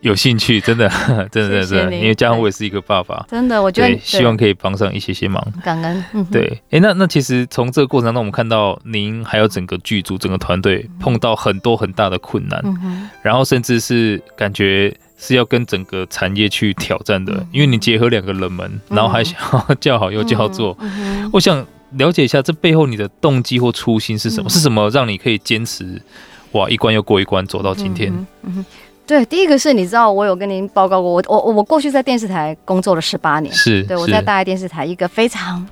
[0.00, 0.88] 有兴趣，真的，
[1.30, 6.26] 真的，真的，因为加上我也是一个爸爸，真的，我觉得希望可以帮上一些些忙，感恩。
[6.30, 12.62] 对，哎，那那其实从这个过程当中，我们看到您还有整个剧组、整个团队碰到很多很大的困难，
[13.22, 14.94] 然后甚至是感觉。
[15.22, 20.74] 是要跟整个产业去挑战的，因为你结合两个冷门，然后还想要叫好又叫座。
[21.30, 24.48] 我想了解一下这背后你的动机或初心是什么？
[24.48, 26.00] 是什么让你可以坚持
[26.52, 28.10] 哇一关又过一关走到今天？
[29.10, 35.66] 对，第一个是你知道，我有跟您报告过，我我我过去在电视台工作了十八年，是对我在大爱电视台一个非常。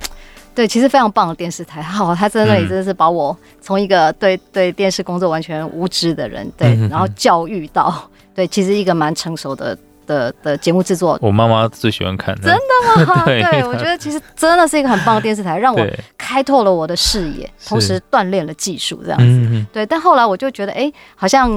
[0.57, 9.79] 对，其实非常棒的电视台，好，他在那里真的是把我从一个对对电视工作完全无知的人，对，然后教育到，对，其实一个蛮成熟的。
[10.09, 12.43] 的的节目制作，我妈妈最喜欢看的。
[12.43, 13.23] 真的吗？
[13.25, 19.25] 对， 对，我觉得其实真的是一个很棒的电视台，让我开拓了我的视野，同时锻炼了技术，这样子。
[19.27, 21.51] 嗯、对，但后来我就觉得，哎，好像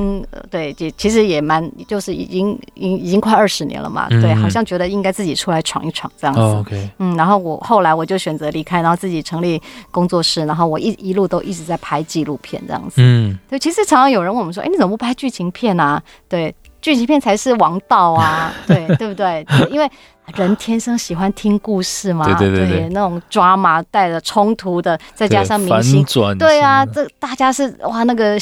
[0.50, 4.08] 对，也其实也蛮，就是已经已已经快二十年了嘛。
[4.10, 6.42] 对，好像觉得应该自己出来闯一闯，这样子。
[6.42, 12.96] 哦 okay、嗯，然后我后来我就选择离开，然后自己成立工作室，然后我一一路都一直在拍纪录片，这样子。
[12.98, 16.02] 嗯，对，其实常常有人问我们说，哎，你怎么不拍剧情片啊？
[16.28, 16.54] 对。
[16.82, 19.46] 剧情片才是王道啊， 对对不对？
[19.70, 19.90] 因为
[20.36, 26.06] 人天生喜欢听故事嘛，对对对，对，那种抓马带着冲突的，再加上明星，
[26.40, 28.38] 对啊，这大家是哇，那个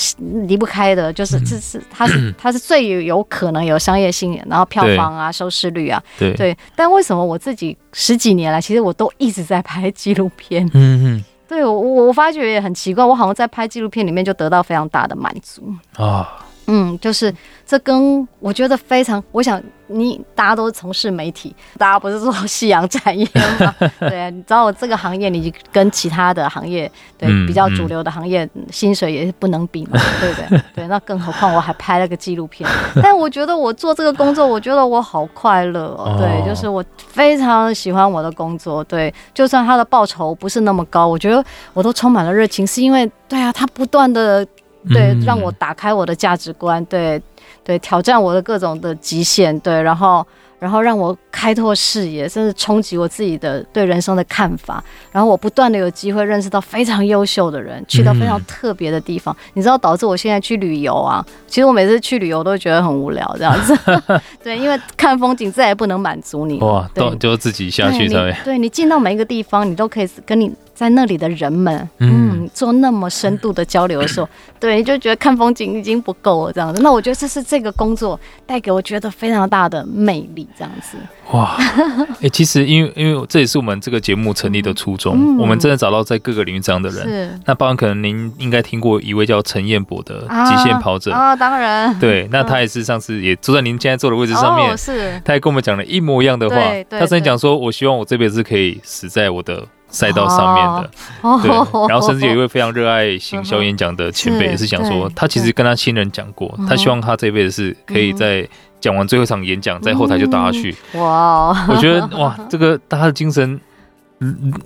[0.48, 6.56] 离不开的，就是这是它是 它是最有有可能有商业性，然后票房啊、收视率啊，对对。
[6.76, 10.64] 但为什么我自己十几年来，其实我都一直在拍纪录片？
[10.76, 16.46] 嗯嗯，对我我发觉也很奇怪，我好像在拍纪录片里面就得到非常大的满足啊。
[16.70, 17.34] 嗯，就是
[17.66, 23.28] 这跟我觉得非常，我想你大家都是从事媒体，大家不是做夕阳产业
[23.60, 23.76] 吗？
[24.00, 30.62] 对啊，你知道这个行业，你跟其他的行业，对、嗯、比较主流的行业，薪水也是不能比嘛， 对不对？
[30.76, 32.70] 对，那更何况我还拍了个纪录片，
[33.02, 44.46] 但我觉得我做这个工作，我觉得我好快乐哦，对，就是我非常喜欢我的工作，对，就算他的报酬不是那么高，我觉得我都充满了热情，是因为对啊，他不断的。
[44.88, 47.22] 对，让我打开我的价值观，对，
[47.64, 50.26] 对，挑战我的各种的极限，对，然后。
[50.60, 54.84] 然后让我开拓视野，甚至冲击我自己的对人生的看法。
[55.10, 59.34] 然后我不断的有机会认识到非常优秀的人，去到非常特别的地方。
[59.34, 63.74] 嗯、你知道，导致我现在去旅游啊，其实我每次去旅游都会觉得很无聊，这样子。
[64.44, 66.60] 对，因为看风景再也不能满足你。
[66.60, 74.30] 哇，都就自己下去对，对你进到每一个地方，你都可以跟你在那里的人们，嗯，嗯做那么深度的交流的时候，
[74.62, 76.82] 对，就觉得看风景已经不够了，这样子。
[76.82, 80.48] 那我觉得这是这个工作带给我觉得非常大的魅力。
[80.58, 80.98] 这样子
[81.34, 87.04] 哇，哎、欸，其实因为因为这也是我们这个节目成立的初衷，嗯、我们真的找到在各个领域这样的人。
[87.04, 96.56] 是那包括可能您应该听过一位叫陈彦博的极限跑者啊，啊，当然，对， 那他也是上次也坐在您现在坐的位置上面，哦、是，他也跟我们讲了一模一样的话，
[96.90, 99.68] 他曾经讲说，我希望我这辈子可以死在我的。
[99.90, 101.50] 赛道上面的，哦、对，
[101.90, 108.48] 然后甚至有一位非常热爱行销演讲的前辈，也是想说，他其实跟他亲人讲过，他希望他这辈子是可以在
[108.80, 110.76] 讲完最后一场演讲，在后台就打下去。
[110.94, 113.60] 哇， 我觉得哇，这个他的精神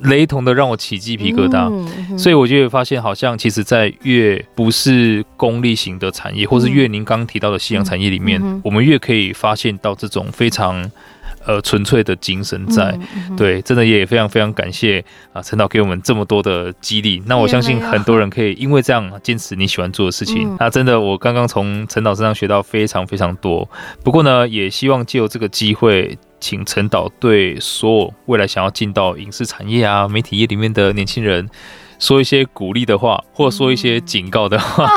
[0.02, 2.18] 雷同的让我起鸡皮疙瘩。
[2.18, 10.92] 所以我就发现，好像其实，在越不是功利型的产业，或是越您刚提到的夕阳产业里面，我们越可以发现到这种非常。
[11.46, 15.04] 呃，纯粹的精神在，嗯嗯、对，真的也非常非常感谢
[15.34, 17.22] 啊，陈导给我们这么多的激励。
[17.26, 20.50] 那我相信很多人可以因为这样坚持你喜欢做的事情。
[20.50, 23.68] 嗯、那真的，我刚刚从陈导身上学到非常非常多。
[24.04, 31.50] 不过呢，也希望借由这个机会，请陈导对所有未来想要进到影视产业啊、媒体业里面的年轻人
[32.00, 34.88] 说一些鼓励的话，或者说一些警告的话。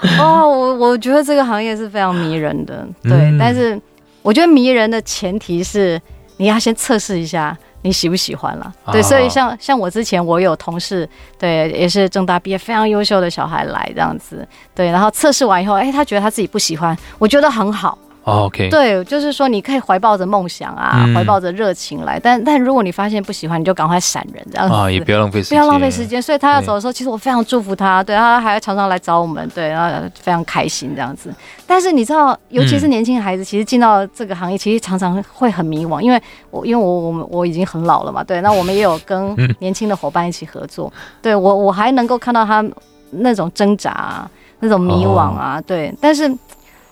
[0.00, 3.78] 嗯、 哦，我我觉得这个行业是非常迷人的，对，嗯、但是。
[4.26, 6.00] 我觉得迷人的前提是
[6.38, 11.08] 你要先测试一下你喜不喜欢了，对，所以像像我之前我有同事，
[11.38, 17.96] 对，也是正大毕业非常优秀的小孩来这样子，对，然后测试完以后，哎，他觉得他自己不喜欢，我觉得很好。
[18.28, 26.20] Oh, OK，对，就是说你可以怀抱着梦想啊，嗯、怀抱着热情来，但但如果你发现不喜欢，你就赶快闪人，这样子啊，也不要浪费时间，不要浪费时间。
[26.20, 31.32] 所以他要走的时候，其实我非常祝福他，对，他还常常来找我们，对，然后非常开心这样子。
[31.68, 42.64] 但是你知道，尤其是年轻孩子，其实进到这个行业，其实常常会很迷惘，因为我因为我我们我已经很老了嘛，对，那我们也有跟年轻的伙伴一起合作，对我我还能够看到他
[43.10, 46.28] 那种挣扎啊，那种迷惘啊，对，但是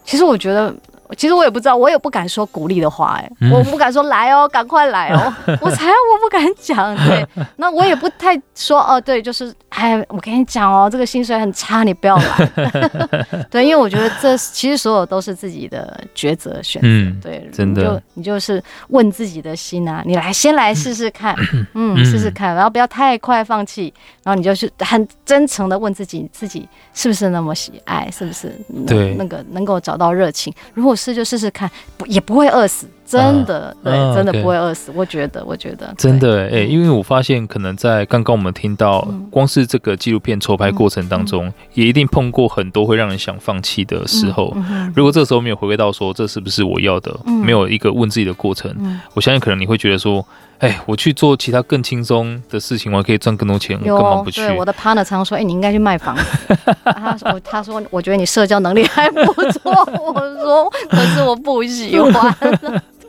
[0.04, 0.72] 其实我觉得。
[1.16, 12.50] 其实我也不知道，我也不敢说鼓励的话，哎，我不敢说来哦，赶快来哦， 我才我不敢讲，对， 那我也不太说哦，对，就是哎，我跟你讲哦，这个薪水很差，你不要来，
[13.50, 16.80] 对，因为我觉得这其实所有都是自己的抉择选
[17.20, 21.36] 择，对，真的，就你就是问自己的心啊，你来先来试试看，
[21.74, 28.52] 嗯，试试看，然后不要太快放弃，然后你就是很真诚的问自己，自己是不是那么喜爱，是不是
[28.86, 29.14] 对。
[29.14, 30.94] 那个能够找到热情，如果。
[30.94, 32.86] 是就试试看，不也不会饿死。
[33.18, 34.92] 真的，对，啊、真的不会饿死。
[34.94, 44.54] 我觉得，我觉得真的，哎，因为我发现，可能在刚刚我们听到，光是这个纪录片筹拍过程当中，也一定碰过很多会让人想放弃的时候。
[44.94, 48.74] 如果这个时候没有回归到说，这是不是我要的，没有一个问自己的过程，
[49.14, 50.24] 我相信可能你会觉得说，
[50.58, 54.40] 哎，我去做其他更轻松的事情，我还可以赚更多钱，我干嘛不去？
[54.40, 56.24] 对，我的 partner 常常说，哎，你应该去卖房子。
[56.84, 59.72] 他说，他说，我觉得你社交能力还不错。
[59.98, 62.34] 我说，可是我不喜欢。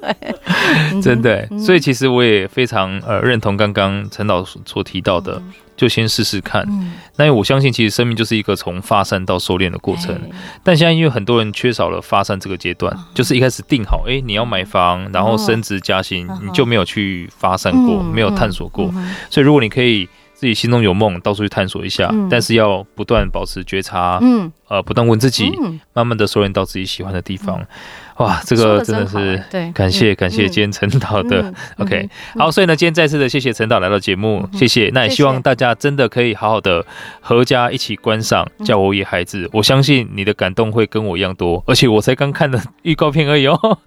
[0.06, 5.42] 对，真的，所以其实我也非常呃认同刚刚陈导所提到的，
[5.76, 6.68] 就先试试看。
[7.18, 10.20] 那我相信，其实生命就是一个从发散到收敛的过程。
[10.64, 18.94] 但现在因为很多人缺少了发散这个阶段，就是一开始定好，哎，你要买房，然后升职加薪，你就没有去发散过，没有探索过。
[19.30, 25.52] 所以如果你可以自己心中有梦，到处去探索一下，但是要不断保持觉察，嗯，呃，不断问自己，
[25.94, 27.62] 慢慢的收敛到自己喜欢的地方。
[28.18, 34.90] 哇，这个真的是对，感谢感谢今天陈导的 OK，好，所以呢，今天再次的谢谢陈导来到节目，谢谢。
[34.94, 36.86] 那也希望大家真的可以好好的
[37.20, 43.78] 合家一起观赏《叫我野孩子》，我相信你的感动会跟我一样多，而且我才刚看的预告片而已哦。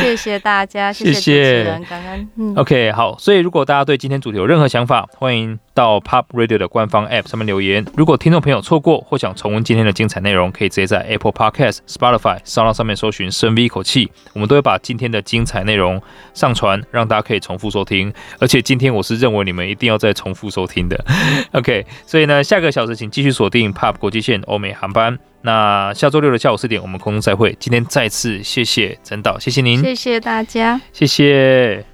[0.00, 2.54] 谢谢大家， 谢谢主持人，感恩。
[2.54, 7.84] OK，好，所以如果大家对今天主题有任何想法，欢迎到 Pop Radio 的官方 App 上面留言。
[7.96, 12.92] 如果听众朋友错过或想重温今天的精彩内容，可以直接在 Apple Podcast、Spotify、SoundOn 上面。
[13.02, 16.00] 搜寻深 V 一口气，我们都会把今天的精彩内容
[16.34, 18.12] 上传，让大家可以重复收听。
[18.38, 21.04] 而且今天我是认为你们一定要再重复收听的。
[21.50, 25.18] OK，所以呢，下个小时请继续锁定 POP 国际线欧美航班。
[25.40, 27.56] 那下周六的下午四点，我们空中再会。
[27.58, 31.91] 今天再次谢谢陈导，谢谢您，谢谢大家，谢谢。